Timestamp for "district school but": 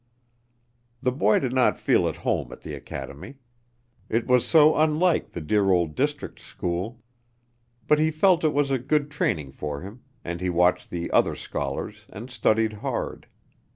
5.93-7.99